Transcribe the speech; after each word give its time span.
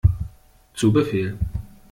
Zu 0.73 0.91
Befehl! 0.91 1.37